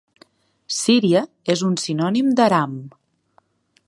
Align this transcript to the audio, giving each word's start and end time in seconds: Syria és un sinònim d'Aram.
Syria 0.77 1.21
és 1.55 1.63
un 1.69 1.77
sinònim 1.83 2.33
d'Aram. 2.41 2.77